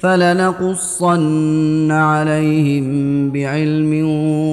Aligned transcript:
فلنقصن 0.00 1.90
عليهم 1.90 3.30
بعلم 3.30 4.04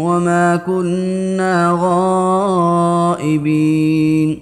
وما 0.06 0.56
كنا 0.56 1.80
غائبين. 1.82 4.40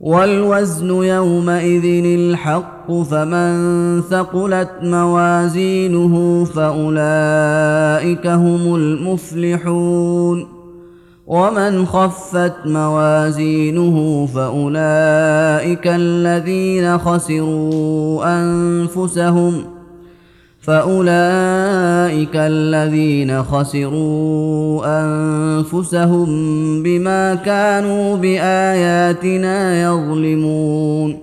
والوزن 0.00 0.90
يومئذ 0.90 2.04
الحق 2.04 2.92
فمن 2.92 4.00
ثقلت 4.00 4.70
موازينه 4.82 6.44
فأولئك 6.44 8.26
هم 8.26 8.74
المفلحون. 8.74 10.46
ومن 11.26 11.86
خفت 11.86 12.52
موازينه 12.66 14.26
فأولئك 14.26 15.86
الذين 15.86 16.98
خسروا 16.98 18.40
أنفسهم. 18.40 19.75
فأولئك 20.66 22.34
الذين 22.34 23.42
خسروا 23.42 24.82
أنفسهم 24.86 26.28
بما 26.82 27.34
كانوا 27.34 28.16
بآياتنا 28.16 29.82
يظلمون. 29.82 31.18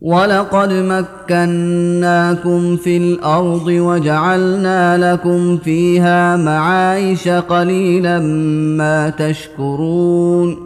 ولقد 0.00 0.72
مكناكم 0.72 2.76
في 2.76 2.96
الأرض 2.96 3.66
وجعلنا 3.66 5.12
لكم 5.12 5.56
فيها 5.56 6.36
معايش 6.36 7.28
قليلا 7.28 8.18
ما 8.78 9.10
تشكرون. 9.10 10.65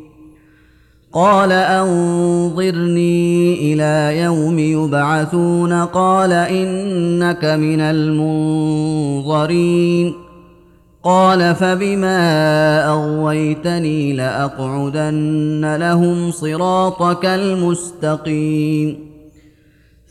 قال 1.13 1.51
أنظرني 1.51 2.33
إلى 3.73 4.21
يوم 4.21 4.59
يبعثون 4.59 5.73
قال 5.73 6.33
إنك 6.33 7.45
من 7.45 7.81
المنظرين 9.11 9.51
قال 11.03 11.55
فبما 11.55 12.19
أغويتني 12.87 14.13
لأقعدن 14.13 15.75
لهم 15.79 16.31
صراطك 16.31 17.25
المستقيم 17.25 19.10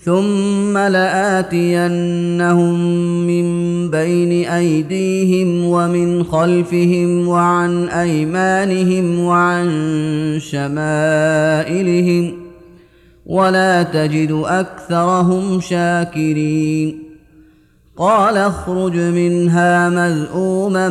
ثم 0.05 0.78
لاتينهم 0.78 2.75
من 3.27 3.47
بين 3.91 4.49
ايديهم 4.49 5.65
ومن 5.65 6.25
خلفهم 6.25 7.28
وعن 7.28 7.88
ايمانهم 7.88 9.21
وعن 9.21 9.69
شمائلهم 10.41 12.33
ولا 13.27 13.83
تجد 13.83 14.43
اكثرهم 14.47 15.60
شاكرين 15.60 17.00
قال 18.00 18.37
اخرج 18.37 18.97
منها 18.97 19.88
مذءوما 19.88 20.88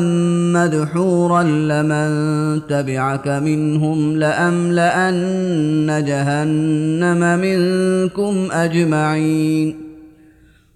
مدحورا 0.54 1.44
لمن 1.44 2.10
تبعك 2.68 3.28
منهم 3.28 4.18
لأملأن 4.18 6.04
جهنم 6.08 7.40
منكم 7.40 8.52
أجمعين. 8.52 9.76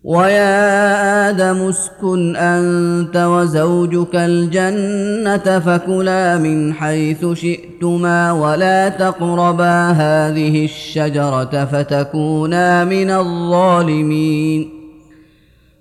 ويا 0.04 1.30
آدم 1.30 1.62
اسكن 1.62 2.36
أنت 2.36 3.18
وزوجك 3.18 4.16
الجنة 4.16 5.60
فكلا 5.60 6.38
من 6.38 6.74
حيث 6.74 7.26
شئتما 7.34 8.32
ولا 8.32 8.90
تقربا 8.90 9.90
هذه 9.90 10.66
الشجرة 10.66 11.66
فتكونا 11.66 12.86
من 12.86 13.10
الظالمين. 13.10 14.83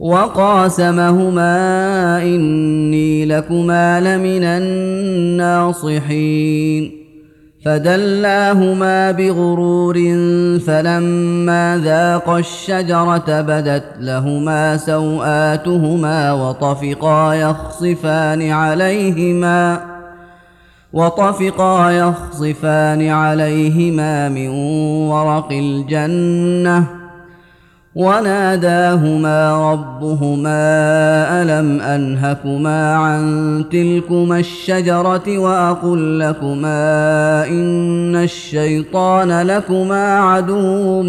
وقاسمهما 0.00 1.52
إني 2.22 3.24
لكما 3.24 4.00
لمن 4.00 4.44
الناصحين. 5.44 7.00
فدلاهما 7.64 9.10
بغرور 9.10 9.94
فلما 10.66 11.80
ذاقا 11.84 12.38
الشجرة 12.38 13.40
بدت 13.40 13.84
لهما 14.00 14.76
سوآتهما 14.76 16.32
وطفقا 16.32 17.34
يخصفان 17.34 18.50
عليهما 18.50 19.80
وطفقا 20.92 21.90
يخصفان 21.90 23.08
عليهما 23.08 24.28
من 24.28 24.48
ورق 25.08 25.48
الجنة 25.52 26.99
وناداهما 27.94 29.72
ربهما 29.72 30.52
الم 31.42 31.80
انهكما 31.80 32.94
عن 32.94 33.64
تلكما 33.70 34.38
الشجره 34.38 35.38
واقل 35.38 36.18
لكما 36.20 37.46
ان 37.48 38.16
الشيطان 38.16 39.42
لكما 39.42 40.18
عدو 40.18 41.02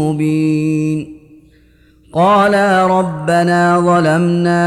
مبين 0.00 1.20
قالا 2.12 2.86
ربنا 2.86 3.80
ظلمنا 3.80 4.62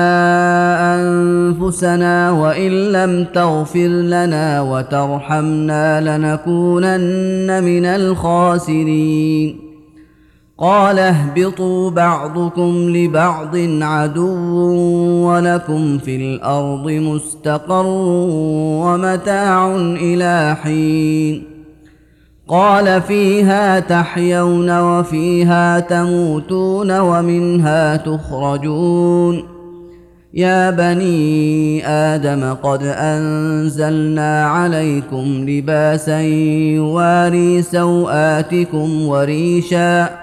انفسنا 0.96 2.32
وان 2.32 2.72
لم 2.72 3.26
تغفر 3.34 3.88
لنا 3.88 4.62
وترحمنا 4.62 6.02
لنكونن 6.18 7.64
من 7.64 7.86
الخاسرين 7.86 9.63
قال 10.58 11.00
اهبطوا 11.00 11.90
بعضكم 11.90 12.72
لبعض 12.90 13.58
عدو 13.82 15.28
ولكم 15.28 15.98
في 15.98 16.16
الأرض 16.16 16.90
مستقر 16.90 17.86
ومتاع 18.86 19.76
إلى 19.78 20.58
حين. 20.64 21.44
قال 22.48 23.02
فيها 23.02 23.80
تحيون 23.80 24.80
وفيها 24.80 25.80
تموتون 25.80 27.00
ومنها 27.00 27.96
تخرجون. 27.96 29.44
يا 30.34 30.72
بني 30.72 31.88
آدم 31.88 32.54
قد 32.54 32.84
أنزلنا 32.84 34.46
عليكم 34.46 35.46
لباسا 35.50 36.22
يواري 36.22 37.62
سوآتكم 37.62 39.08
وريشا 39.08 40.23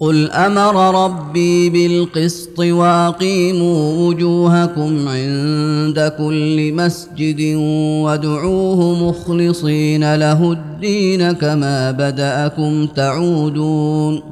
قل 0.00 0.30
أمر 0.30 1.04
ربي 1.04 1.70
بالقسط 1.70 2.58
واقيموا 2.58 4.08
وجوهكم 4.08 5.08
عند 5.08 6.12
كل 6.18 6.72
مسجد 6.72 7.54
وادعوه 8.04 9.08
مخلصين 9.08 10.14
له 10.14 10.52
الدين 10.52 11.32
كما 11.32 11.90
بداكم 11.90 12.86
تعودون 12.86 14.22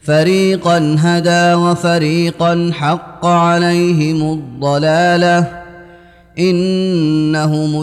فريقا 0.00 0.96
هدى 0.98 1.54
وفريقا 1.54 2.70
حق 2.72 3.26
عليهم 3.26 4.32
الضلاله 4.32 5.48
انهم 6.38 7.82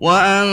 وأن 0.00 0.48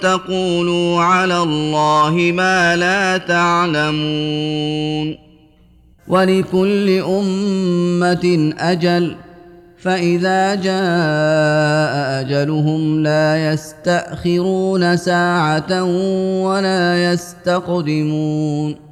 تقولوا 0.00 1.02
على 1.02 1.42
الله 1.42 2.32
ما 2.34 2.76
لا 2.76 3.18
تعلمون. 3.18 5.18
ولكل 6.08 6.98
أمة 6.98 8.52
أجل 8.58 9.16
فإذا 9.82 10.54
جاء 10.54 12.20
أجلهم 12.20 13.02
لا 13.02 13.52
يستأخرون 13.52 14.96
ساعة 14.96 15.84
ولا 16.42 17.12
يستقدمون. 17.12 18.91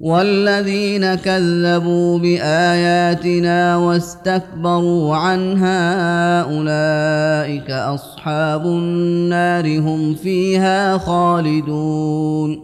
والذين 0.00 1.14
كذبوا 1.14 2.18
بآياتنا 2.18 3.76
واستكبروا 3.76 5.16
عنها 5.16 6.40
أولئك 6.42 7.70
أصحاب 7.70 8.66
النار 8.66 9.78
هم 9.78 10.14
فيها 10.14 10.98
خالدون. 10.98 12.62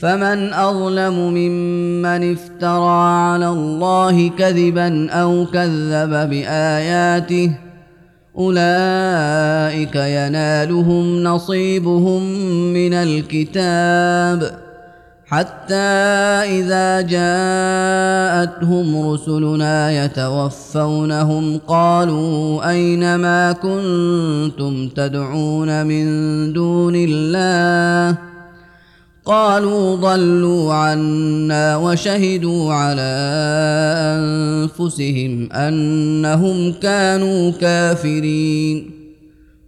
فمن 0.00 0.52
أظلم 0.52 1.14
ممن 1.14 2.32
افترى 2.32 3.02
على 3.02 3.48
الله 3.48 4.28
كذبا 4.28 5.10
أو 5.10 5.46
كذب 5.52 6.30
بآياته 6.30 7.50
أولئك 8.38 9.96
ينالهم 9.96 11.22
نصيبهم 11.22 12.22
من 12.72 12.94
الكتاب. 12.94 14.63
حتى 15.34 15.74
إذا 16.62 17.00
جاءتهم 17.00 18.86
رسلنا 19.10 20.04
يتوفونهم 20.04 21.58
قالوا 21.58 22.70
أين 22.70 23.14
ما 23.14 23.52
كنتم 23.52 24.88
تدعون 24.88 25.86
من 25.86 26.06
دون 26.52 26.94
الله؟ 26.96 28.18
قالوا 29.24 29.96
ضلوا 29.96 30.74
عنا 30.74 31.76
وشهدوا 31.76 32.72
على 32.72 33.14
أنفسهم 34.14 35.52
أنهم 35.52 36.72
كانوا 36.72 37.50
كافرين. 37.50 38.93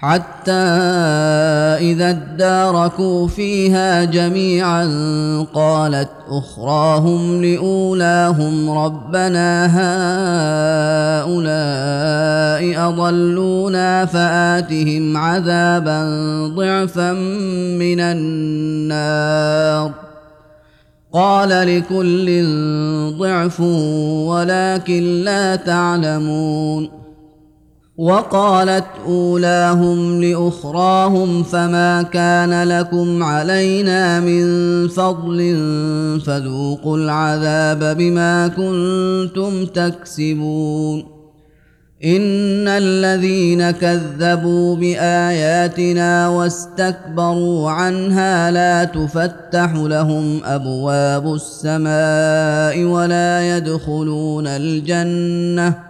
حتى 0.00 0.52
إذا 1.92 2.10
اداركوا 2.10 3.28
فيها 3.28 4.04
جميعا 4.04 4.84
قالت 5.54 6.08
أخراهم 6.28 7.44
لأولاهم 7.44 8.70
ربنا 8.70 9.66
هؤلاء 11.26 12.88
أضلونا 12.88 14.06
فآتهم 14.06 15.16
عذابا 15.16 16.02
ضعفا 16.56 17.12
من 17.78 18.00
النار. 18.00 19.90
قال 21.12 21.48
لكل 21.48 22.44
ضعف 23.18 23.60
ولكن 24.30 25.02
لا 25.24 25.56
تعلمون. 25.56 26.99
وقالت 28.00 28.86
أولاهم 29.06 30.22
لأخراهم 30.22 31.42
فما 31.42 32.02
كان 32.02 32.68
لكم 32.68 33.22
علينا 33.22 34.20
من 34.20 34.44
فضل 34.88 35.38
فذوقوا 36.26 36.96
العذاب 36.96 37.96
بما 37.96 38.48
كنتم 38.48 39.66
تكسبون. 39.66 41.04
إن 42.04 42.68
الذين 42.68 43.70
كذبوا 43.70 44.76
بآياتنا 44.76 46.28
واستكبروا 46.28 47.70
عنها 47.70 48.50
لا 48.50 48.84
تفتح 48.84 49.72
لهم 49.74 50.40
أبواب 50.44 51.34
السماء 51.34 52.84
ولا 52.84 53.56
يدخلون 53.56 54.46
الجنة 54.46 55.89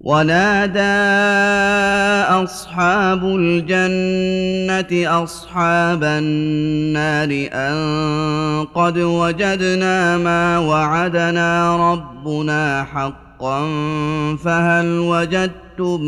ونادى 0.00 0.80
أصحاب 2.44 3.24
الجنة 3.24 5.22
أصحاب 5.24 6.04
النار 6.04 7.48
أن 7.52 8.66
قد 8.74 8.98
وجدنا 8.98 10.18
ما 10.18 10.58
وعدنا 10.58 11.76
ربنا 11.92 12.84
حقا 12.84 13.60
فهل 14.44 14.98
وجدتم 14.98 16.00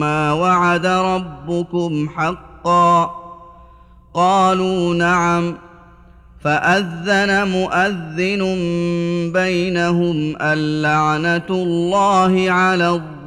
ما 0.00 0.32
وعد 0.32 0.86
ربكم 0.86 2.08
حقا 2.16 3.10
قالوا 4.14 4.94
نعم 4.94 5.54
فأذن 6.40 7.48
مؤذن 7.48 8.42
بينهم 9.32 10.36
اللعنه 10.40 11.46
الله 11.50 12.50
على 12.50 12.88
الظالمين 12.88 13.17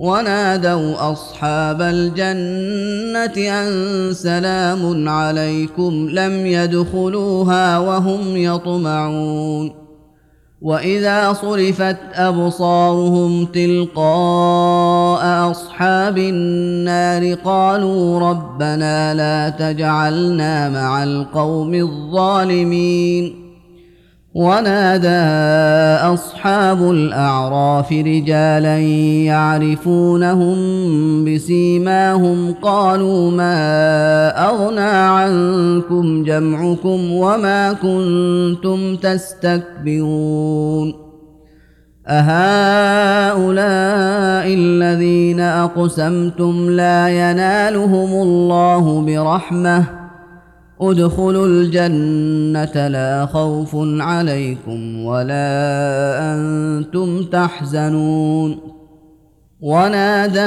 ونادوا 0.00 1.12
أصحاب 1.12 1.82
الجنة 1.82 3.36
أن 3.36 3.68
سلام 4.12 5.08
عليكم 5.08 6.08
لم 6.10 6.46
يدخلوها 6.46 7.78
وهم 7.78 8.36
يطمعون. 8.36 9.72
وإذا 10.62 11.32
صرفت 11.32 11.96
أبصارهم 12.14 13.46
تلقاء 13.46 15.50
أصحاب 15.50 16.18
النار 16.18 17.34
قالوا 17.34 18.20
ربنا 18.20 19.14
لا 19.14 19.48
تجعلنا 19.48 20.68
مع 20.68 21.02
القوم 21.02 21.74
الظالمين. 21.74 23.49
ونادى 24.34 25.08
أصحاب 26.14 26.90
الأعراف 26.90 27.92
رجالا 27.92 28.78
يعرفونهم 29.26 30.56
بسيماهم 31.24 32.54
قالوا 32.62 33.30
ما 33.30 33.54
أغنى 34.48 34.80
عنكم 34.80 36.24
جمعكم 36.24 37.12
وما 37.12 37.72
كنتم 37.72 38.96
تستكبرون 38.96 40.94
أهؤلاء 42.06 43.44
الذين 44.54 45.40
أقسمتم 45.40 46.70
لا 46.70 47.08
ينالهم 47.08 48.22
الله 48.22 49.00
برحمة 49.00 49.99
ادخلوا 50.82 51.46
الجنة 51.46 52.88
لا 52.88 53.26
خوف 53.26 53.76
عليكم 54.00 55.04
ولا 55.04 55.52
أنتم 56.34 57.22
تحزنون. 57.22 58.58
ونادى 59.60 60.40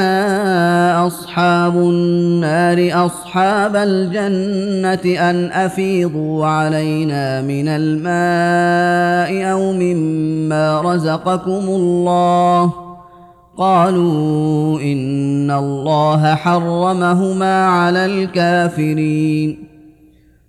أصحاب 1.07 1.77
النار 1.77 3.05
أصحاب 3.05 3.75
الجنة 3.75 5.29
أن 5.29 5.51
أفيضوا 5.51 6.45
علينا 6.45 7.41
من 7.41 7.67
الماء 7.67 9.51
أو 9.51 9.73
مما 9.73 10.81
رزقكم 10.81 11.63
الله. 11.69 12.73
قالوا 13.57 14.79
إن 14.79 15.51
الله 15.51 16.35
حرمهما 16.35 17.65
على 17.65 18.05
الكافرين. 18.05 19.72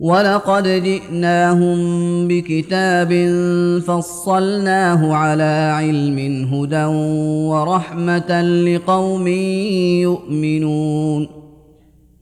ولقد 0.00 0.68
جئناهم 0.68 1.78
بكتاب 2.28 3.10
فصلناه 3.86 5.14
على 5.14 5.72
علم 5.74 6.18
هدى 6.54 6.84
ورحمة 7.50 8.42
لقوم 8.42 9.26
يؤمنون. 10.02 11.28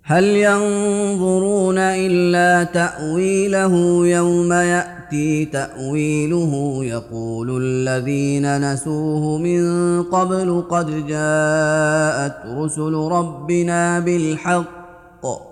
هل 0.04 0.24
ينظرون 0.24 1.78
إلا 1.78 2.64
تأويله 2.64 4.06
يوم 4.06 4.52
يأتي 4.52 5.44
تأويله 5.44 6.84
يقول 6.84 7.62
الذين 7.62 8.72
نسوه 8.72 9.38
من 9.38 10.02
قبل 10.02 10.64
قد 10.70 11.06
جاءت 11.06 12.36
رسل 12.56 12.94
ربنا 12.94 14.00
بالحق. 14.00 15.51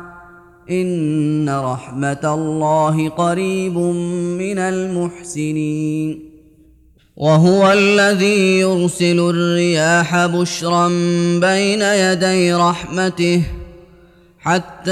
إن 0.69 1.49
رحمة 1.49 2.23
الله 2.23 3.09
قريب 3.09 3.77
من 4.37 4.57
المحسنين. 4.59 6.31
وهو 7.17 7.71
الذي 7.71 8.59
يرسل 8.59 9.19
الرياح 9.19 10.25
بشرا 10.25 10.87
بين 11.39 11.81
يدي 11.81 12.53
رحمته 12.53 13.41
حتى 14.39 14.91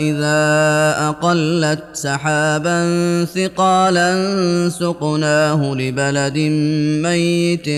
إذا 0.00 0.38
أقلت 1.08 1.84
سحابا 1.92 2.80
ثقالا 3.24 4.10
سقناه 4.68 5.74
لبلد 5.74 6.38
ميت 7.02 7.68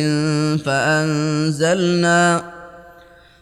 فأنزلنا 0.63 2.43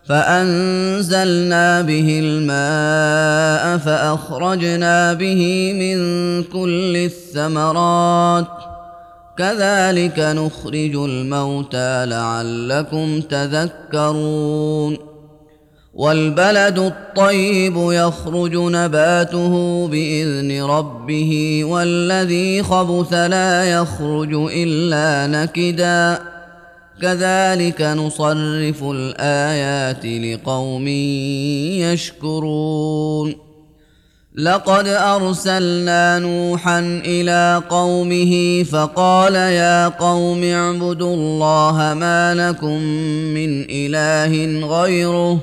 فأنزلنا 0.08 1.82
به 1.82 2.20
الماء 2.24 3.78
فأخرجنا 3.78 5.12
به 5.12 5.72
من 5.72 5.98
كل 6.42 6.96
الثمرات. 6.96 8.46
كذلك 9.38 10.18
نخرج 10.18 10.94
الموتى 10.96 12.06
لعلكم 12.06 13.20
تذكرون. 13.20 14.96
والبلد 15.94 16.78
الطيب 16.78 17.74
يخرج 17.76 18.56
نباته 18.56 19.86
بإذن 19.88 20.62
ربه 20.62 21.60
والذي 21.64 22.62
خبث 22.62 23.12
لا 23.12 23.64
يخرج 23.64 24.34
إلا 24.34 25.26
نكدا. 25.26 26.35
كذلك 27.02 27.82
نصرف 27.82 28.82
الآيات 28.82 30.06
لقوم 30.06 30.88
يشكرون. 31.78 33.34
لقد 34.34 34.88
أرسلنا 34.88 36.18
نوحا 36.18 36.80
إلى 37.04 37.62
قومه 37.70 38.62
فقال 38.62 39.34
يا 39.34 39.88
قوم 39.88 40.44
اعبدوا 40.44 41.14
الله 41.14 41.94
ما 41.94 42.34
لكم 42.34 42.80
من 43.34 43.66
إله 43.70 44.66
غيره. 44.66 45.38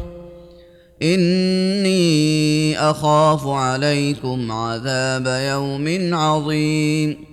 إني 1.01 2.79
أخاف 2.79 3.47
عليكم 3.47 4.51
عذاب 4.51 5.27
يوم 5.27 6.13
عظيم. 6.13 7.32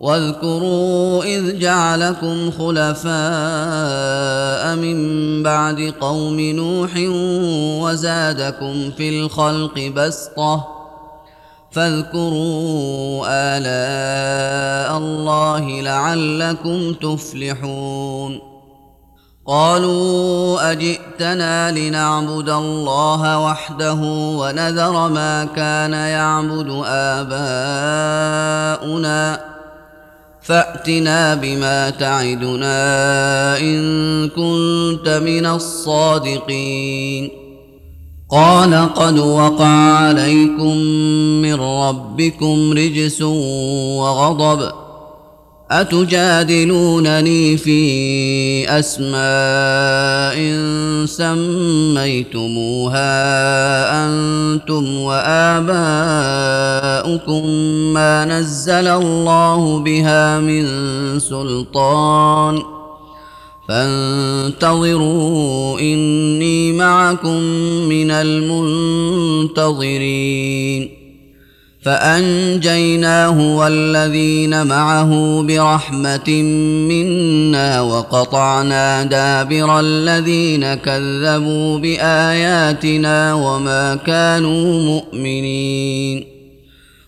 واذكروا 0.00 1.24
إذ 1.24 1.58
جعلكم 1.58 2.50
خلفاء 2.50 3.08
من 4.76 5.42
بعد 5.42 5.94
قوم 6.00 6.40
نوح 6.40 6.90
وزادكم 7.82 8.90
في 8.90 9.20
الخلق 9.20 9.92
بسطة 9.96 10.68
فاذكروا 11.70 13.26
آلاء 13.28 14.98
الله 14.98 15.80
لعلكم 15.80 16.92
تفلحون 16.92 18.40
قالوا 19.46 20.72
أجئتنا 20.72 21.70
لنعبد 21.70 22.48
الله 22.48 23.38
وحده 23.40 23.98
ونذر 24.38 25.08
ما 25.08 25.44
كان 25.44 25.92
يعبد 25.92 26.82
آباؤنا 26.86 28.18
فأتنا 30.48 31.34
بما 31.34 31.90
تعدنا 31.90 33.58
إن 33.60 34.28
كنت 34.28 35.08
من 35.08 35.46
الصادقين. 35.46 37.30
قال 38.30 38.94
قد 38.94 39.18
وقع 39.18 39.66
عليكم 39.66 40.76
من 41.42 41.54
ربكم 41.54 42.72
رجس 42.72 43.22
وغضب. 43.22 44.72
أتجادلونني 45.70 47.56
في 47.56 48.78
أسماء 48.78 50.36
سميتموها 51.06 52.94
أنتم 54.06 54.98
وآباؤكم. 54.98 56.87
ما 57.94 58.24
نزل 58.24 58.88
الله 58.88 59.78
بها 59.78 60.40
من 60.40 60.64
سلطان. 61.18 62.62
فانتظروا 63.68 65.80
إني 65.80 66.72
معكم 66.72 67.40
من 67.88 68.10
المنتظرين. 68.10 69.78
فأنجيناه 71.82 73.56
والذين 73.56 74.66
معه 74.66 75.42
برحمة 75.42 76.42
منا 76.88 77.80
وقطعنا 77.80 79.02
دابر 79.02 79.80
الذين 79.80 80.74
كذبوا 80.74 81.78
بآياتنا 81.78 83.34
وما 83.34 83.94
كانوا 83.94 84.82
مؤمنين. 84.82 86.37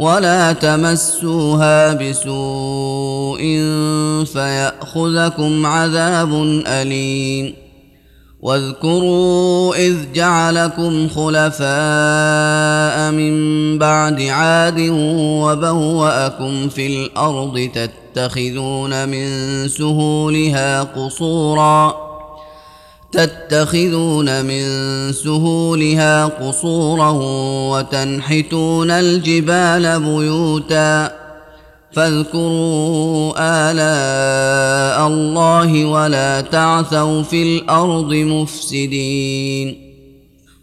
ولا 0.00 0.52
تمسوها 0.52 1.92
بسوء 1.92 3.40
فيأخذكم 4.24 5.66
عذاب 5.66 6.34
أليم. 6.66 7.54
واذكروا 8.42 9.74
إذ 9.74 9.96
جعلكم 10.14 11.08
خلفاء 11.08 13.12
من 13.12 13.78
بعد 13.78 14.22
عاد 14.22 14.88
وبوأكم 15.44 16.68
في 16.68 16.86
الأرض 16.86 17.70
تتخذون 17.74 19.08
من 19.08 19.28
سهولها 19.68 20.82
قصورا. 20.82 22.09
تتخذون 23.12 24.44
من 24.44 24.64
سهولها 25.12 26.26
قصورا 26.26 27.10
وتنحتون 27.70 28.90
الجبال 28.90 30.00
بيوتا 30.00 31.12
فاذكروا 31.92 33.32
آلاء 33.38 35.06
الله 35.06 35.84
ولا 35.84 36.40
تعثوا 36.40 37.22
في 37.22 37.42
الأرض 37.42 38.14
مفسدين 38.14 39.89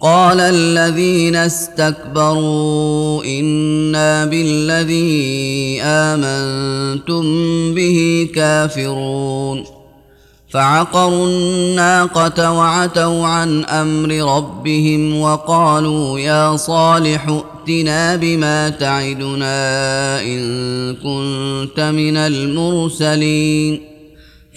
قال 0.00 0.40
الذين 0.40 1.36
استكبروا 1.36 3.24
إنا 3.24 4.24
بالذي 4.24 5.80
آمنتم 5.82 7.24
به 7.74 8.28
كافرون. 8.34 9.64
فعقروا 10.50 11.26
الناقة 11.26 12.52
وعتوا 12.52 13.26
عن 13.26 13.64
أمر 13.64 14.36
ربهم 14.36 15.20
وقالوا 15.20 16.18
يا 16.18 16.56
صالح 16.56 17.28
ائتنا 17.28 18.16
بما 18.16 18.68
تعدنا 18.68 20.20
إن 20.20 20.94
كنت 20.94 21.80
من 21.80 22.16
المرسلين. 22.16 23.97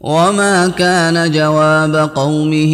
وما 0.00 0.68
كان 0.68 1.32
جواب 1.32 1.96
قومه 2.14 2.72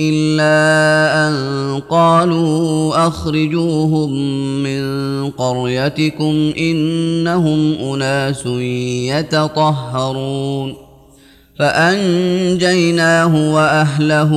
الا 0.00 1.28
ان 1.28 1.80
قالوا 1.90 3.06
اخرجوهم 3.06 4.12
من 4.62 4.82
قريتكم 5.30 6.52
انهم 6.58 7.74
اناس 7.74 8.46
يتطهرون 9.16 10.74
فانجيناه 11.58 13.54
واهله 13.54 14.32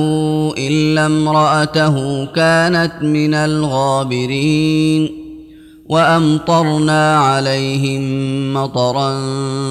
الا 0.58 1.06
امراته 1.06 2.24
كانت 2.24 2.92
من 3.02 3.34
الغابرين 3.34 5.21
وأمطرنا 5.92 7.18
عليهم 7.18 8.02
مطرا. 8.54 9.20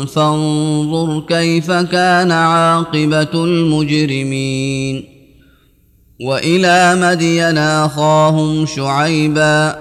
فانظر 0.05 1.23
كيف 1.29 1.71
كان 1.71 2.31
عاقبة 2.31 3.33
المجرمين. 3.33 5.03
وإلى 6.25 6.95
مدين 7.01 7.57
أخاهم 7.57 8.65
شعيبا. 8.65 9.75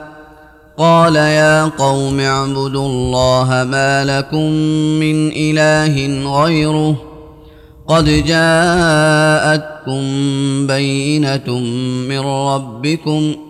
قال 0.79 1.17
يا 1.17 1.65
قوم 1.65 2.21
اعبدوا 2.21 2.87
الله 2.87 3.67
ما 3.71 4.05
لكم 4.05 4.51
من 5.01 5.33
إله 5.37 6.25
غيره. 6.43 6.97
قد 7.89 8.05
جاءتكم 8.05 10.03
بينة 10.67 11.59
من 12.09 12.21
ربكم. 12.21 13.50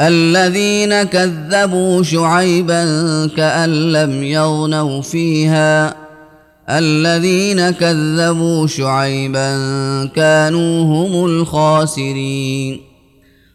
الذين 0.00 1.02
كذبوا 1.02 2.02
شعيبا 2.02 2.84
كأن 3.36 3.92
لم 3.92 4.22
يغنوا 4.24 5.02
فيها. 5.02 5.94
الذين 6.70 7.70
كذبوا 7.70 8.66
شعيبا 8.66 9.54
كانوا 10.16 10.84
هم 10.84 11.24
الخاسرين. 11.24 12.80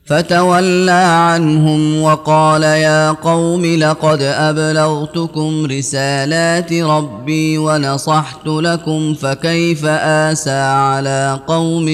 فتولى 0.05 0.91
عنهم 0.91 2.01
وقال 2.01 2.63
يا 2.63 3.11
قوم 3.11 3.65
لقد 3.65 4.21
أبلغتكم 4.21 5.65
رسالات 5.65 6.73
ربي 6.73 7.57
ونصحت 7.57 8.47
لكم 8.47 9.13
فكيف 9.13 9.85
آسى 9.85 10.59
على 10.59 11.39
قوم 11.47 11.85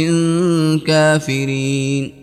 كافرين. 0.87 2.22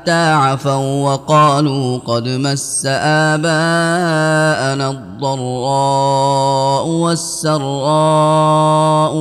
حتى 0.00 0.32
عفوا 0.32 1.12
وقالوا 1.12 1.98
قد 1.98 2.28
مس 2.28 2.86
آباءنا 3.02 4.90
الضراء 4.90 6.86
والسراء 6.86 7.64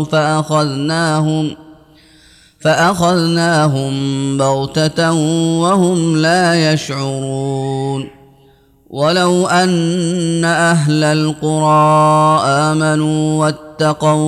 فأخذناهم 0.04 1.56
فأخذناهم 2.62 3.92
بغتة 4.38 5.12
وهم 5.62 6.18
لا 6.18 6.74
يشعرون 6.74 8.10
ولو 8.90 9.48
أن 9.48 10.46
أهل 10.46 11.04
القرى 11.04 12.42
واتقوا 13.40 13.69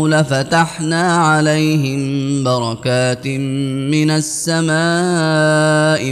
لفتحنا 0.07 1.17
عليهم 1.17 1.99
بركات 2.43 3.27
من 3.27 4.11
السماء 4.11 4.71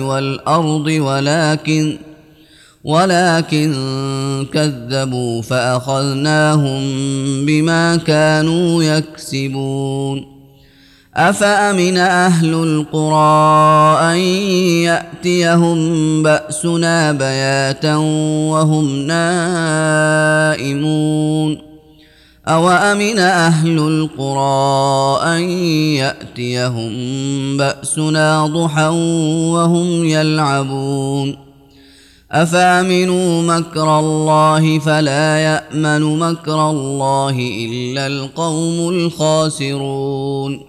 والأرض 0.02 0.88
ولكن 0.88 1.98
ولكن 2.84 3.76
كذبوا 4.54 5.42
فأخذناهم 5.42 6.82
بما 7.46 7.96
كانوا 7.96 8.84
يكسبون. 8.84 10.40
أفأمن 11.16 11.98
أهل 11.98 12.54
القرى 12.54 14.00
أن 14.14 14.18
يأتيهم 14.88 15.80
بأسنا 16.24 17.12
بياتا 17.12 17.96
وهم 18.52 19.08
نائمون؟ 20.58 21.69
اوامن 22.50 23.20
أهل 23.20 23.78
القرى 23.80 25.22
ان 25.24 25.42
ياتيهم 26.02 26.92
باسنا 27.58 28.48
ضحى 28.48 28.88
وهم 29.54 30.06
يلعبون 30.06 31.38
افامنوا 32.32 33.42
مكر 33.42 34.00
الله 34.00 34.80
فلا 34.80 35.38
يامن 35.38 36.20
مكر 36.20 36.70
الله 36.70 37.36
الا 37.70 38.08
القوم 38.08 38.90
الخاسرون 38.90 40.69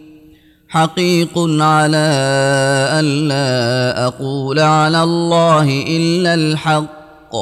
حقيق 0.71 1.39
على 1.59 2.07
ألا 2.99 4.07
أقول 4.07 4.59
على 4.59 5.03
الله 5.03 5.83
إلا 5.87 6.33
الحق. 6.33 7.35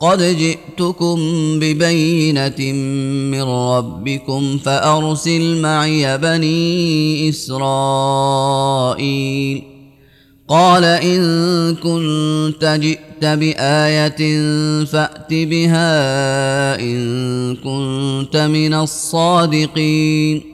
قد 0.00 0.22
جئتكم 0.22 1.18
ببينة 1.60 2.72
من 3.30 3.42
ربكم 3.42 4.58
فأرسل 4.58 5.60
معي 5.60 6.18
بني 6.18 7.28
إسرائيل. 7.28 7.62
قال 10.48 10.84
إن 10.84 11.74
كنت 11.74 12.78
جئت 12.80 13.24
بآية 13.24 14.44
فأت 14.84 15.30
بها 15.30 16.80
إن 16.80 17.56
كنت 17.56 18.36
من 18.36 18.74
الصادقين. 18.74 20.53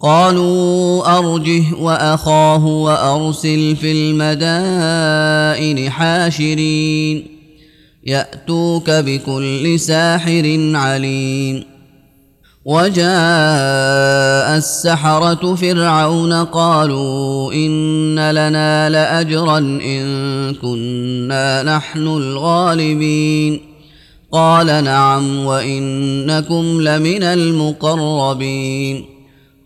قالوا 0.00 1.18
أرجه 1.18 1.62
وأخاه 1.80 2.66
وأرسل 2.66 3.76
في 3.76 3.92
المدائن 3.92 5.90
حاشرين. 5.90 7.26
يأتوك 8.06 8.90
بكل 8.90 9.80
ساحر 9.80 10.70
عليم. 10.74 11.64
وجاء 12.64 14.56
السحرة 14.56 15.54
فرعون 15.54 16.32
قالوا 16.32 17.52
إن 17.52 18.30
لنا 18.30 18.90
لأجرا 18.90 19.58
إن 19.58 20.54
كنا 20.54 21.62
نحن 21.62 22.06
الغالبين. 22.06 23.60
قال 24.32 24.84
نعم 24.84 25.46
وإنكم 25.46 26.80
لمن 26.80 27.22
المقربين. 27.22 29.17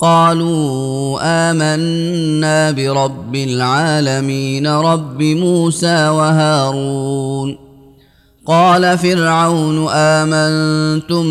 قالوا 0.00 1.18
آمنا 1.22 2.70
برب 2.70 3.34
العالمين 3.34 4.66
رب 4.66 5.22
موسى 5.22 6.08
وهارون. 6.08 7.58
قال 8.46 8.98
فرعون 8.98 9.88
آمنتم 9.90 11.24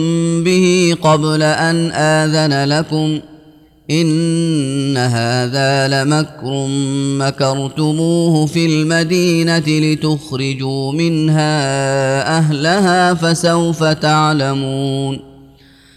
به 0.43 0.95
قبل 1.01 1.43
أن 1.43 1.91
آذن 1.91 2.70
لكم. 2.70 3.20
إن 3.91 4.97
هذا 4.97 5.88
لمكر 5.88 6.68
مكرتموه 7.20 8.45
في 8.45 8.66
المدينة 8.66 9.63
لتخرجوا 9.68 10.91
منها 10.91 12.38
أهلها 12.38 13.13
فسوف 13.13 13.84
تعلمون. 13.84 15.35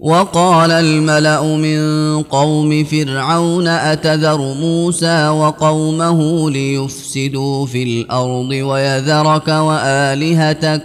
وقال 0.00 0.70
الملأ 0.70 1.42
من 1.42 2.22
قوم 2.22 2.84
فرعون 2.84 3.68
أتذر 3.68 4.38
موسى 4.38 5.28
وقومه 5.28 6.50
ليفسدوا 6.50 7.66
في 7.66 7.82
الأرض 7.82 8.50
ويذرك 8.50 9.48
وآلهتك؟ 9.48 10.82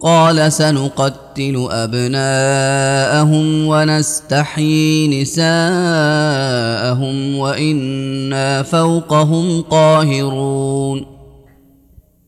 قال 0.00 0.52
سنقتل 0.52 1.68
أبناءهم 1.70 3.66
ونستحيي 3.66 5.22
نساءهم 5.22 5.48
وإنا 7.38 8.62
فوقهم 8.62 9.62
قاهرون. 9.62 11.06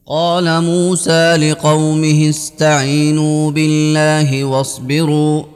قال 0.09 0.63
موسى 0.63 1.37
لقومه 1.37 2.29
استعينوا 2.29 3.51
بالله 3.51 4.45
واصبروا. 4.45 5.52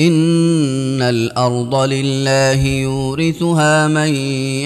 ان 0.00 1.02
الأرض 1.02 1.74
لله 1.74 2.66
يورثها 2.66 3.88
من 3.88 4.14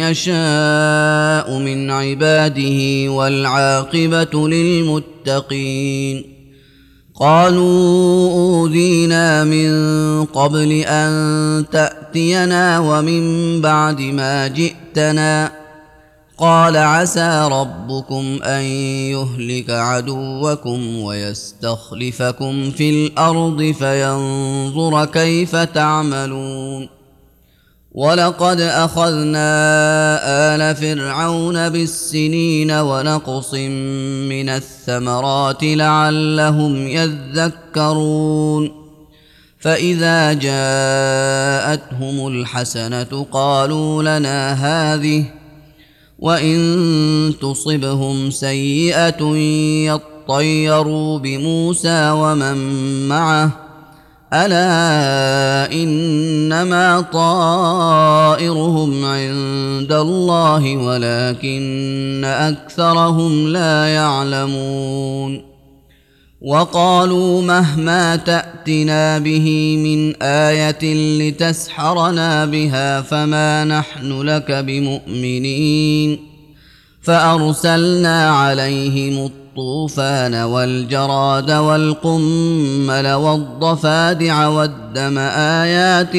يشاء 0.03 1.59
من 1.59 1.91
عباده 1.91 3.11
والعاقبه 3.13 4.49
للمتقين 4.49 6.25
قالوا 7.15 8.31
اوذينا 8.33 9.45
من 9.45 9.71
قبل 10.25 10.73
ان 10.73 11.65
تاتينا 11.73 12.79
ومن 12.79 13.61
بعد 13.61 14.01
ما 14.01 14.49
جئتنا 14.49 15.64
قال 16.39 16.77
عسى 16.77 17.49
ربكم 17.53 18.39
أن 18.43 18.63
يهلك 19.15 19.71
عدوكم 19.71 20.99
ويستخلفكم 20.99 22.71
في 22.71 22.91
الأرض 22.91 23.75
فينظر 23.79 25.05
كيف 25.05 25.57
تعملون. 25.57 26.89
ولقد 27.93 28.61
أخذنا 28.61 29.49
آل 30.55 30.77
فرعون 30.77 31.69
بالسنين 31.69 32.71
ونقص 32.71 33.55
من 33.55 34.49
الثمرات 34.49 35.63
لعلهم 35.63 36.89
يذكرون. 36.89 38.85
فإذا 39.61 40.33
جاءتهم 40.33 42.27
الحسنة 42.27 43.27
قالوا 43.33 44.19
لنا 44.19 44.53
هذه 44.53 45.44
وان 46.25 47.35
تصبهم 47.41 48.31
سيئه 48.31 49.23
يطيروا 49.93 51.19
بموسى 51.19 52.11
ومن 52.11 52.59
معه 53.09 53.51
الا 54.33 55.73
انما 55.73 57.01
طائرهم 57.13 59.05
عند 59.05 59.93
الله 59.93 60.77
ولكن 60.77 62.25
اكثرهم 62.25 63.49
لا 63.49 63.87
يعلمون 63.87 65.54
وقالوا 66.45 67.43
مهما 67.43 68.17
تأتنا 68.17 69.19
به 69.19 69.77
من 69.77 70.23
آية 70.23 70.95
لتسحرنا 71.19 72.47
بها 72.47 73.01
فما 73.01 73.65
نحن 73.65 74.23
لك 74.23 74.53
بمؤمنين 74.53 76.19
فأرسلنا 77.03 78.31
عليهم 78.31 79.27
الطوفان 79.27 80.35
والجراد 80.35 81.51
والقمل 81.51 83.13
والضفادع 83.13 84.49
والدم 84.49 85.19
آيات 85.19 86.17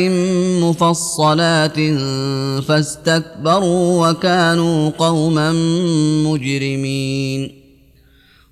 مفصلات 0.63 1.79
فاستكبروا 2.67 4.09
وكانوا 4.09 4.89
قوما 4.89 5.51
مجرمين 6.25 7.64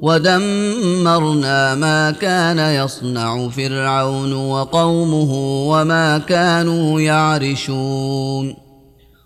ودمرنا 0.00 1.74
ما 1.74 2.10
كان 2.10 2.58
يصنع 2.58 3.48
فرعون 3.48 4.32
وقومه 4.32 5.32
وما 5.68 6.18
كانوا 6.18 7.00
يعرشون 7.00 8.54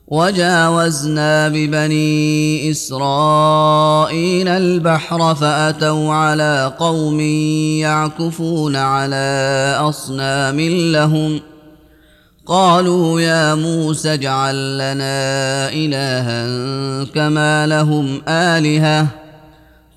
وجاوزنا 0.08 1.48
ببني 1.48 2.70
اسرائيل 2.70 4.48
البحر 4.48 5.34
فاتوا 5.34 6.12
على 6.12 6.72
قوم 6.78 7.20
يعكفون 7.80 8.76
على 8.76 9.76
اصنام 9.80 10.60
لهم 10.92 11.40
قالوا 12.46 13.20
يا 13.20 13.54
موسى 13.54 14.14
اجعل 14.14 14.74
لنا 14.74 15.68
الها 15.72 17.04
كما 17.04 17.66
لهم 17.66 18.22
الهه 18.28 19.21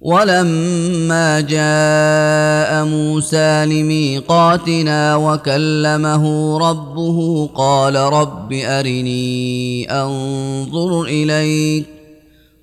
ولما 0.00 1.40
جاء 1.40 2.84
موسى 2.84 3.66
لميقاتنا 3.66 5.16
وكلمه 5.16 6.58
ربه 6.58 7.46
قال 7.54 7.96
رب 7.96 8.52
أرني 8.52 9.90
أنظر 9.90 11.02
إليك. 11.02 11.86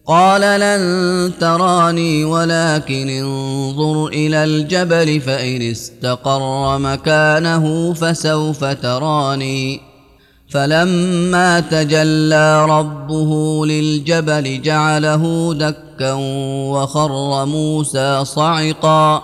قال 0.07 0.41
لن 0.59 1.31
تراني 1.39 2.25
ولكن 2.25 3.09
انظر 3.09 4.07
إلى 4.07 4.43
الجبل 4.43 5.21
فإن 5.21 5.61
استقر 5.61 6.77
مكانه 6.77 7.93
فسوف 7.93 8.63
تراني. 8.63 9.79
فلما 10.49 11.59
تجلى 11.59 12.65
ربه 12.65 13.65
للجبل 13.65 14.61
جعله 14.61 15.53
دكا 15.53 15.82
وخر 16.01 17.45
موسى 17.45 18.25
صعقا 18.25 19.23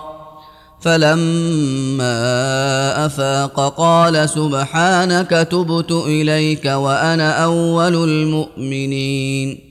فلما 0.80 2.16
أفاق 3.06 3.74
قال 3.76 4.28
سبحانك 4.28 5.30
تبت 5.30 5.92
إليك 5.92 6.64
وأنا 6.64 7.44
أول 7.44 7.94
المؤمنين. 7.94 9.70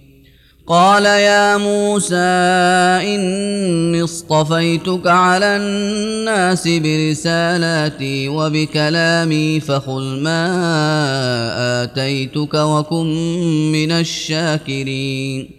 قال 0.68 1.06
يا 1.06 1.58
موسى 1.58 2.16
إني 3.16 4.04
اصطفيتك 4.04 5.08
على 5.08 5.46
الناس 5.46 6.68
برسالاتي 6.68 8.30
وبكلامي 8.30 9.60
فخذ 9.60 10.02
ما 10.02 10.46
آتيتك 11.84 12.54
وكن 12.54 13.08
من 13.72 13.92
الشاكرين. 13.92 15.59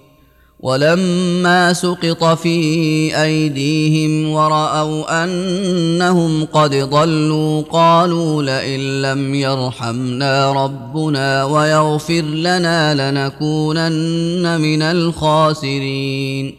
ولما 0.61 1.73
سقط 1.73 2.23
في 2.23 3.21
أيديهم 3.23 4.29
ورأوا 4.29 5.23
أنهم 5.23 6.45
قد 6.45 6.75
ضلوا 6.75 7.61
قالوا 7.61 8.43
لئن 8.43 9.01
لم 9.01 9.35
يرحمنا 9.35 10.51
ربنا 10.51 11.43
ويغفر 11.43 12.21
لنا 12.21 13.11
لنكونن 13.11 14.61
من 14.61 14.81
الخاسرين. 14.81 16.55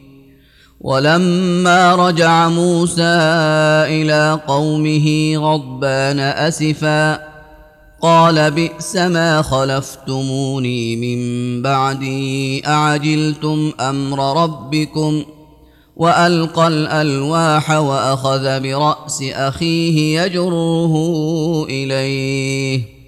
ولما 0.81 1.95
رجع 1.95 2.49
موسى 2.49 3.03
إلى 3.87 4.41
قومه 4.47 5.37
غضبان 5.37 6.19
أسفا 6.19 7.32
قال 8.03 8.51
بئس 8.51 8.97
ما 8.97 9.43
خلفتموني 9.43 10.97
من 10.97 11.63
بعدي 11.63 12.67
أعجلتم 12.67 13.73
أمر 13.81 14.43
ربكم 14.43 15.23
وألقى 15.97 16.69
الألواح 16.69 17.71
وأخذ 17.71 18.61
برأس 18.61 19.23
أخيه 19.23 20.23
يجره 20.23 20.95
إليه 21.69 23.02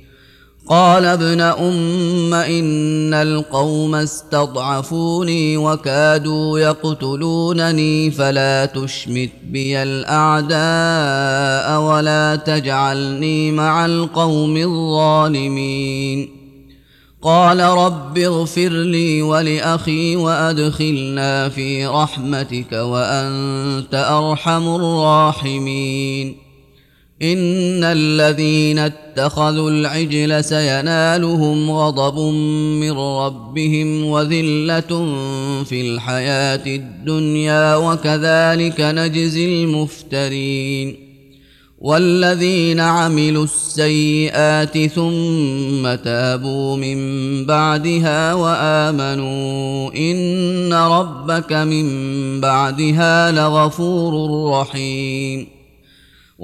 قال 0.68 1.04
ابن 1.04 1.40
أم 1.40 2.34
إن 2.34 3.14
القوم 3.14 3.94
استضعفوني 3.94 5.56
وكادوا 5.56 6.58
يقتلونني 6.58 8.10
فلا 8.10 8.66
تشمت 8.66 9.30
بي 9.50 9.82
الأعداء 9.82 11.80
ولا 11.80 12.36
تجعلني 12.36 13.50
مع 13.50 13.86
القوم 13.86 14.56
الظالمين. 14.56 16.28
قال 17.22 17.60
رب 17.60 18.18
اغفر 18.18 18.68
لي 18.68 19.22
ولأخي 19.22 20.16
وأدخلنا 20.16 21.48
في 21.48 21.86
رحمتك 21.86 22.72
وأنت 22.72 23.94
أرحم 23.94 24.74
الراحمين. 24.74 26.43
إن 27.22 27.84
الذين 27.84 28.78
اتخذوا 28.78 29.70
العجل 29.70 30.44
سينالهم 30.44 31.70
غضب 31.70 32.18
من 32.80 32.92
ربهم 32.92 34.04
وذلة 34.04 35.14
في 35.64 35.80
الحياة 35.80 36.66
الدنيا 36.66 37.76
وكذلك 37.76 38.80
نجزي 38.80 39.64
المفترين 39.64 40.96
والذين 41.78 42.80
عملوا 42.80 43.44
السيئات 43.44 44.78
ثم 44.78 45.94
تابوا 45.94 46.76
من 46.76 46.98
بعدها 47.46 48.34
وآمنوا 48.34 49.94
إن 49.96 50.72
ربك 50.72 51.52
من 51.52 52.40
بعدها 52.40 53.32
لغفور 53.32 54.50
رحيم 54.50 55.53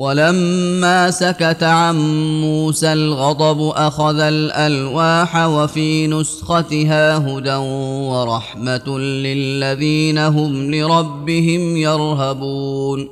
ولما 0.01 1.11
سكت 1.11 1.62
عن 1.62 1.96
موسى 2.40 2.92
الغضب 2.92 3.72
أخذ 3.76 4.20
الألواح 4.20 5.46
وفي 5.46 6.07
نسختها 6.07 7.16
هدى 7.16 7.55
ورحمة 8.09 8.98
للذين 8.98 10.18
هم 10.18 10.74
لربهم 10.74 11.76
يرهبون. 11.76 13.09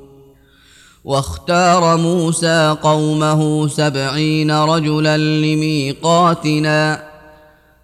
واختار 1.05 1.97
موسى 1.97 2.77
قومه 2.83 3.69
سبعين 3.69 4.51
رجلا 4.51 5.17
لميقاتنا 5.17 7.03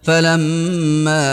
فلما 0.03 1.25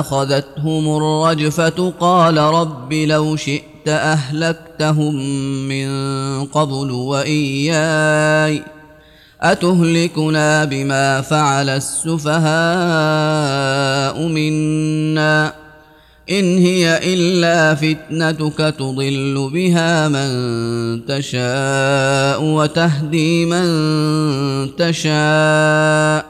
أخذتهم 0.00 0.96
الرجفة 0.96 1.92
قال 2.00 2.38
رب 2.38 2.92
لو 2.92 3.36
شئت 3.36 3.69
أهلكتهم 3.88 5.14
من 5.68 5.90
قبل 6.44 6.90
وإياي. 6.90 8.62
أتهلكنا 9.40 10.64
بما 10.64 11.20
فعل 11.20 11.68
السفهاء 11.68 12.46
منا. 14.28 15.52
إن 16.30 16.58
هي 16.58 17.14
إلا 17.14 17.74
فتنتك 17.74 18.74
تضل 18.78 19.50
بها 19.52 20.08
من 20.08 20.30
تشاء 21.06 22.42
وتهدي 22.42 23.46
من 23.46 23.66
تشاء. 24.76 26.29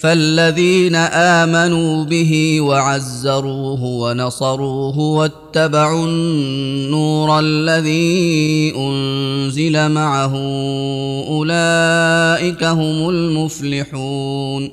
فالذين 0.00 0.94
آمنوا 0.94 2.04
به 2.04 2.60
وعزروه 2.60 3.84
ونصروه 3.84 4.98
واتبعوا 4.98 6.06
النور 6.06 7.40
الذي 7.40 8.72
أنزل 8.76 9.88
معه 9.88 10.34
أولئك 11.28 12.64
هم 12.64 13.08
المفلحون. 13.08 14.70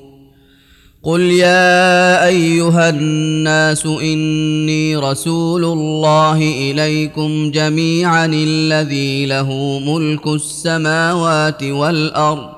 قل 1.02 1.20
يا 1.20 2.26
أيها 2.26 2.88
الناس 2.88 3.86
إني 3.86 4.96
رسول 4.96 5.64
الله 5.64 6.36
إليكم 6.36 7.50
جميعا 7.50 8.26
الذي 8.26 9.26
له 9.26 9.78
ملك 9.86 10.26
السماوات 10.26 11.62
والأرض. 11.62 12.57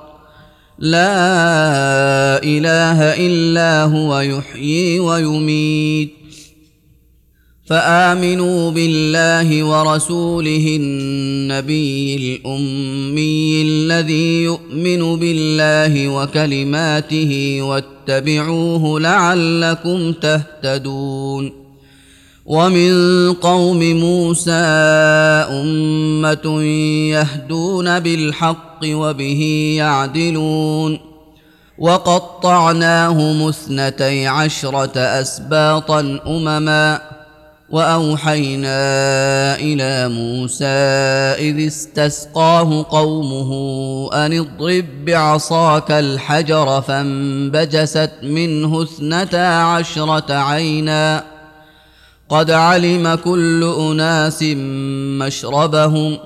لا 0.80 2.42
إله 2.42 3.02
إلا 3.26 3.84
هو 3.84 4.20
يحيي 4.20 5.00
ويميت. 5.00 6.10
فآمنوا 7.66 8.70
بالله 8.70 9.64
ورسوله 9.64 10.76
النبي 10.80 12.16
الأمي 12.16 13.62
الذي 13.62 14.42
يؤمن 14.42 15.16
بالله 15.16 16.08
وكلماته 16.08 17.58
واتبعوه 17.62 19.00
لعلكم 19.00 20.12
تهتدون. 20.12 21.69
ومن 22.50 23.32
قوم 23.32 23.78
موسى 23.78 24.50
أمة 25.50 26.62
يهدون 27.10 28.00
بالحق 28.00 28.80
وبه 28.84 29.74
يعدلون. 29.76 31.00
وقطعناهم 31.78 33.48
اثنتي 33.48 34.26
عشرة 34.26 34.98
أسباطا 34.98 36.18
أمما. 36.26 37.00
وأوحينا 37.70 38.74
إلى 39.54 40.08
موسى 40.08 40.64
إذ 41.38 41.66
استسقاه 41.66 42.86
قومه 42.90 43.50
أن 44.12 44.38
اضرب 44.38 44.84
بعصاك 45.04 45.90
الحجر 45.90 46.80
فانبجست 46.80 48.10
منه 48.22 48.82
اثنتا 48.82 49.62
عشرة 49.62 50.34
عينا. 50.34 51.39
قد 52.30 52.50
علم 52.50 53.14
كل 53.14 53.74
أناس 53.80 54.42
مشربهم 55.18 56.18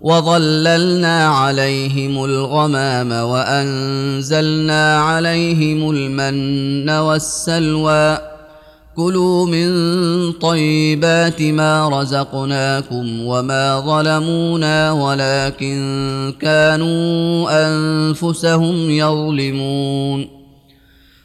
وظللنا 0.00 1.28
عليهم 1.28 2.24
الغمام 2.24 3.12
وأنزلنا 3.12 4.98
عليهم 5.00 5.90
المن 5.90 6.90
والسلوى. 6.90 8.18
كلوا 8.96 9.46
من 9.46 10.32
طيبات 10.32 11.42
ما 11.42 11.88
رزقناكم 11.88 13.26
وما 13.26 13.80
ظلمونا 13.80 14.92
ولكن 14.92 16.34
كانوا 16.40 17.46
أنفسهم 17.68 18.90
يظلمون. 18.90 20.33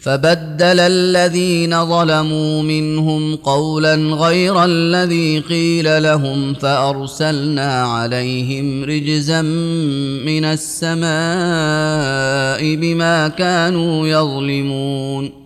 فبدل 0.00 0.80
الذين 0.80 1.86
ظلموا 1.86 2.62
منهم 2.62 3.36
قولا 3.36 3.94
غير 3.94 4.64
الذي 4.64 5.38
قيل 5.38 6.02
لهم 6.02 6.54
فأرسلنا 6.54 7.82
عليهم 7.82 8.84
رجزا 8.84 9.42
من 10.22 10.44
السماء 10.44 11.04
بما 12.74 13.28
كانوا 13.28 14.08
يظلمون. 14.08 15.40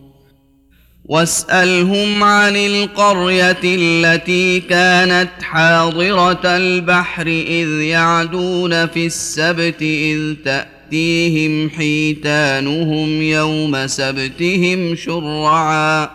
واسألهم 1.05 2.24
عن 2.24 2.57
القرية 2.57 3.61
التي 3.64 4.61
كانت 4.61 5.30
حاضرة 5.42 6.40
البحر 6.44 7.26
إذ 7.26 7.68
يعدون 7.68 8.86
في 8.86 9.07
السبت 9.07 9.82
إذ 9.82 10.34
تأتي 10.44 10.74
تأتيهم 10.91 11.70
حيتانهم 11.70 13.22
يوم 13.22 13.87
سبتهم 13.87 14.97
شرعا. 14.97 16.11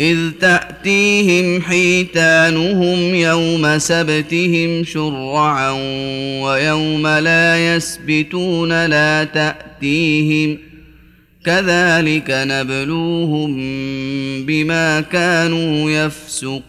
إذ 0.00 0.30
تأتيهم 0.40 1.62
حيتانهم 1.62 3.14
يوم 3.14 3.78
سبتهم 3.78 4.84
شرعا 4.84 5.70
ويوم 6.42 7.06
لا 7.06 7.76
يسبتون 7.76 8.86
لا 8.86 9.24
تأتيهم. 9.24 10.58
كذلك 11.44 12.26
نبلوهم 12.30 13.56
بما 14.46 15.00
كانوا 15.00 15.90
يفسقون. 15.90 16.68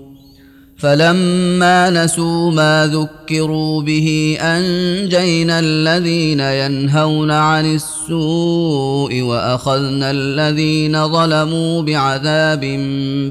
فلما 0.81 1.89
نسوا 1.89 2.51
ما 2.51 2.89
ذكروا 2.93 3.81
به 3.81 4.37
أنجينا 4.41 5.59
الذين 5.59 6.39
ينهون 6.39 7.31
عن 7.31 7.75
السوء 7.75 9.21
وأخذنا 9.21 10.11
الذين 10.11 11.07
ظلموا 11.07 11.81
بعذاب 11.81 12.59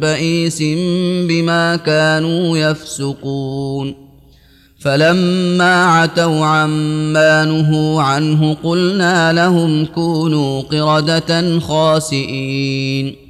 بئيس 0.01 0.63
بما 1.29 1.77
كانوا 1.77 2.59
يفسقون. 2.59 3.95
فلما 4.81 5.85
عتوا 5.85 6.47
عما 6.47 7.45
نهوا 7.45 8.03
عنه 8.03 8.57
قلنا 8.65 9.33
لهم 9.33 9.87
كونوا 9.87 10.63
قردة 10.63 11.59
خاسئين. 11.59 13.30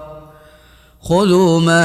خذوا 1.01 1.59
ما 1.59 1.81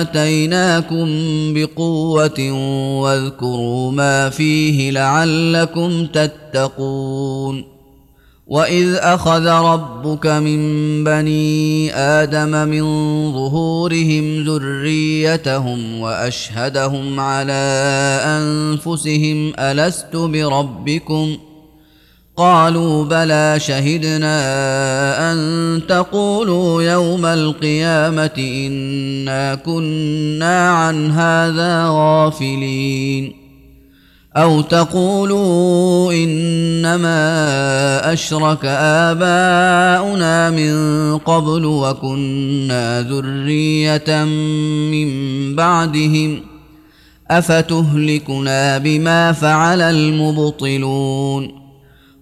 آتيناكم 0.00 1.08
بقوة 1.54 2.52
واذكروا 3.00 3.92
ما 3.92 4.30
فيه 4.30 4.90
لعلكم 4.90 6.06
تتقون. 6.06 7.64
واذ 8.46 8.94
اخذ 8.94 9.46
ربك 9.46 10.26
من 10.26 10.60
بني 11.04 11.94
آدم 11.94 12.68
من 12.68 12.82
ظهورهم 13.32 14.44
ذريتهم 14.44 16.00
واشهدهم 16.00 17.20
على 17.20 17.62
انفسهم 18.24 19.52
الست 19.58 20.16
بربكم 20.16 21.36
ۖ 21.46 21.49
قالوا 22.40 23.04
بلى 23.04 23.54
شهدنا 23.58 24.42
أن 25.32 25.80
تقولوا 25.88 26.82
يوم 26.82 27.26
القيامة 27.26 28.30
إنا 28.38 29.54
كنا 29.54 30.70
عن 30.70 31.10
هذا 31.10 31.86
غافلين. 31.88 33.32
أو 34.36 34.60
تقولوا 34.60 36.12
إنما 36.12 37.12
أشرك 38.12 38.64
آباؤنا 38.64 40.50
من 40.50 41.18
قبل 41.18 41.64
وكنا 41.64 43.02
ذرية 43.02 44.24
من 44.24 45.10
بعدهم 45.56 46.40
أفتهلكنا 47.30 48.78
بما 48.78 49.32
فعل 49.32 49.80
المبطلون. 49.80 51.59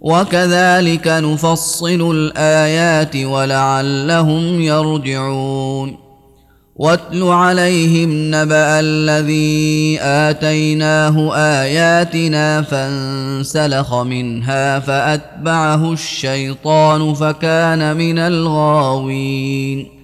وكذلك 0.01 1.07
نفصل 1.07 2.11
الآيات 2.11 3.16
ولعلهم 3.16 4.61
يرجعون. 4.61 5.96
واتل 6.76 7.22
عليهم 7.22 8.11
نبأ 8.34 8.80
الذي 8.80 9.99
آتيناه 10.01 11.34
آياتنا 11.34 12.62
فانسلخ 12.62 13.94
منها 13.94 14.78
فأتبعه 14.78 15.92
الشيطان 15.92 17.14
فكان 17.14 17.96
من 17.96 18.18
الغاوين. 18.18 19.99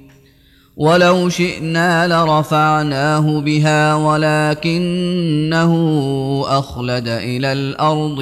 ولو 0.76 1.28
شئنا 1.28 2.08
لرفعناه 2.08 3.40
بها 3.40 3.94
ولكنه 3.94 5.72
أخلد 6.48 7.08
إلى 7.08 7.52
الأرض 7.52 8.18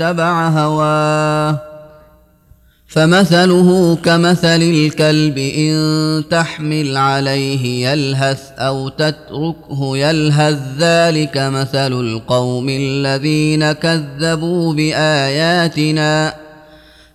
واتبع 0.00 0.48
هواه 0.48 1.60
فمثله 2.88 3.96
كمثل 3.96 4.62
الكلب 4.62 5.38
إن 5.38 6.24
تحمل 6.30 6.96
عليه 6.96 7.88
يلهث 7.88 8.40
أو 8.58 8.88
تتركه 8.88 9.96
يلهث 9.96 10.58
ذلك 10.78 11.38
مثل 11.38 11.92
القوم 11.92 12.68
الذين 12.68 13.72
كذبوا 13.72 14.74
بآياتنا 14.74 16.34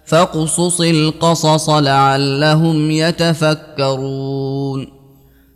فاقصص 0.05 0.81
القصص 0.81 1.69
لعلهم 1.69 2.91
يتفكرون 2.91 4.98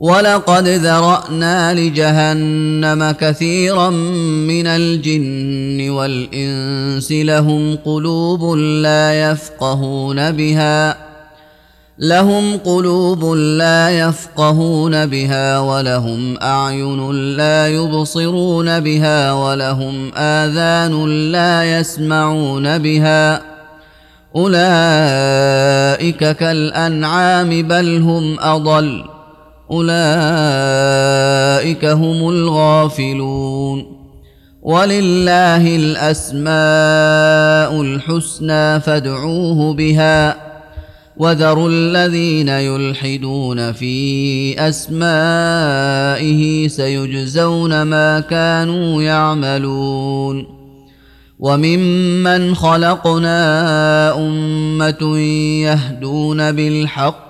ولقد 0.00 0.68
ذرأنا 0.68 1.74
لجهنم 1.74 3.10
كثيرا 3.10 3.90
من 3.90 4.66
الجن 4.66 5.90
والإنس 5.90 7.12
لهم 7.12 7.76
قلوب 7.76 8.54
لا 8.56 9.30
يفقهون 9.30 10.32
بها 10.32 10.96
لهم 11.98 12.56
قلوب 12.56 13.24
لا 13.34 13.90
يفقهون 13.90 15.06
بها 15.06 15.58
ولهم 15.58 16.38
أعين 16.42 17.10
لا 17.36 17.68
يبصرون 17.68 18.80
بها 18.80 19.32
ولهم 19.32 20.10
آذان 20.16 21.06
لا 21.32 21.78
يسمعون 21.78 22.78
بها 22.78 23.42
أولئك 24.36 24.56
كالأنعام 26.36 27.62
بل 27.62 27.96
هم 28.02 28.40
أضل. 28.40 29.09
أولئك 29.70 29.94
هم 31.84 32.28
الغافلون. 32.28 34.00
ولله 34.62 35.76
الأسماء 35.76 37.82
الحسنى 37.82 38.80
فادعوه 38.80 39.74
بها. 39.74 40.50
وذروا 41.16 41.68
الذين 41.68 42.48
يلحدون 42.48 43.72
في 43.72 44.68
أسمائه 44.68 46.68
سيجزون 46.68 47.82
ما 47.82 48.20
كانوا 48.20 49.02
يعملون. 49.02 50.46
وممن 51.38 52.54
خلقنا 52.54 54.18
أمة 54.18 55.18
يهدون 55.62 56.52
بالحق 56.52 57.29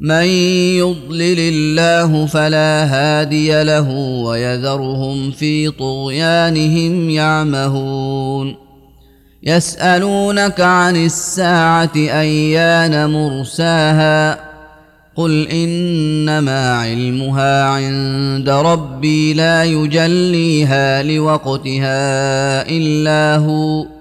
من 0.00 0.24
يضلل 0.80 1.38
الله 1.38 2.26
فلا 2.26 2.84
هادي 2.84 3.62
له 3.62 3.90
ويذرهم 4.24 5.30
في 5.30 5.70
طغيانهم 5.70 7.10
يعمهون. 7.10 8.56
يسألونك 9.42 10.60
عن 10.60 11.04
الساعة 11.04 11.92
أيان 11.96 13.10
مرساها؟ 13.10 14.40
قل 15.16 15.48
إنما 15.48 16.74
علمها 16.74 17.64
عند 17.64 18.48
ربي 18.48 19.34
لا 19.34 19.64
يجليها 19.64 21.02
لوقتها 21.02 22.68
إلا 22.68 23.36
هو. 23.36 23.99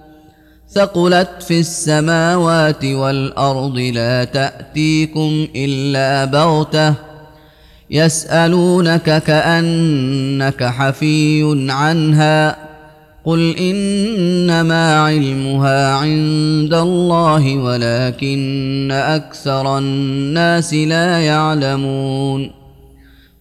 ثقلت 0.72 1.30
في 1.48 1.60
السماوات 1.60 2.86
والأرض 2.86 3.78
لا 3.78 4.24
تأتيكم 4.24 5.48
إلا 5.56 6.26
بغتة 6.26 6.94
يسألونك 7.92 9.24
كأنك 9.24 10.64
حفي 10.64 11.66
عنها 11.70 12.56
قل 13.26 13.56
إنما 13.58 15.00
علمها 15.00 15.94
عند 15.94 16.74
الله 16.74 17.58
ولكن 17.58 18.92
أكثر 18.92 19.78
الناس 19.78 20.74
لا 20.74 21.20
يعلمون 21.20 22.59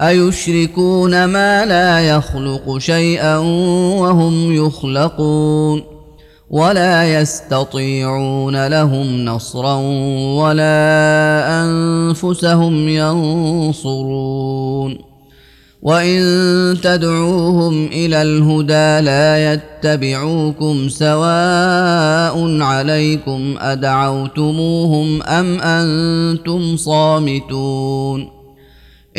أيشركون 0.00 1.24
ما 1.24 1.66
لا 1.66 2.00
يخلق 2.00 2.78
شيئا 2.78 3.36
وهم 3.98 4.54
يخلقون 4.56 5.82
ولا 6.50 7.20
يستطيعون 7.20 8.66
لهم 8.66 9.24
نصرا 9.24 9.74
ولا 10.40 11.62
أنفسهم 11.64 12.88
ينصرون 12.88 14.30
وإن 15.82 16.20
تدعوهم 16.82 17.86
إلى 17.86 18.22
الهدى 18.22 19.06
لا 19.06 19.52
يتبعوكم 19.52 20.88
سواء 20.88 22.62
عليكم 22.62 23.54
أدعوتموهم 23.58 25.22
أم 25.22 25.60
أنتم 25.60 26.76
صامتون 26.76 28.39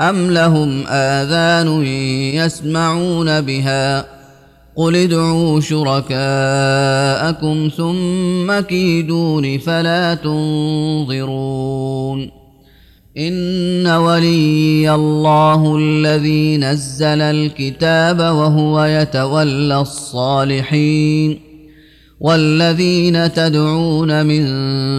ام 0.00 0.30
لهم 0.30 0.86
اذان 0.86 1.82
يسمعون 2.34 3.40
بها 3.40 4.04
قل 4.76 4.96
ادعوا 4.96 5.60
شركاءكم 5.60 6.10
ثم 7.76 8.60
كيدون 8.60 9.58
فلا 9.58 10.14
تنظرون 10.14 11.68
ان 13.18 13.86
ولي 13.86 14.94
الله 14.94 15.76
الذي 15.76 16.56
نزل 16.56 17.22
الكتاب 17.22 18.18
وهو 18.18 18.84
يتولى 18.84 19.80
الصالحين 19.80 21.47
والذين 22.20 23.32
تدعون 23.32 24.26
من 24.26 24.44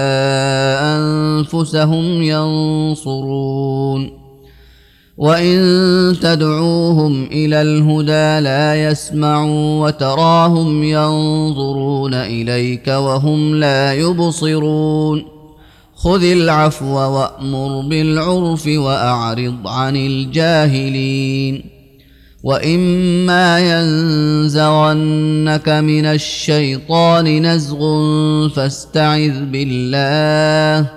أنفسهم 0.81 2.21
ينصرون. 2.21 4.25
وإن 5.17 6.15
تدعوهم 6.21 7.23
إلى 7.23 7.61
الهدى 7.61 8.43
لا 8.43 8.89
يسمعوا 8.89 9.87
وتراهم 9.87 10.83
ينظرون 10.83 12.13
إليك 12.13 12.87
وهم 12.87 13.55
لا 13.55 13.93
يبصرون. 13.93 15.25
خذ 15.95 16.23
العفو 16.23 16.95
وأمر 16.95 17.81
بالعرف 17.81 18.67
وأعرض 18.67 19.67
عن 19.67 19.95
الجاهلين. 19.95 21.74
واما 22.45 23.59
ينزغنك 23.59 25.69
من 25.69 26.05
الشيطان 26.05 27.45
نزغ 27.45 27.79
فاستعذ 28.49 29.45
بالله 29.45 30.89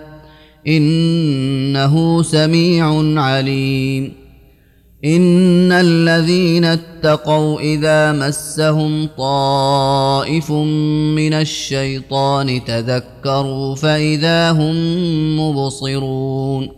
انه 0.66 2.22
سميع 2.22 3.02
عليم. 3.22 4.12
ان 5.04 5.72
الذين 5.72 6.64
اتقوا 6.64 7.60
اذا 7.60 8.12
مسهم 8.12 9.08
طائف 9.18 10.50
من 11.16 11.34
الشيطان 11.34 12.64
تذكروا 12.64 13.74
فاذا 13.74 14.50
هم 14.50 14.76
مبصرون 15.40 16.77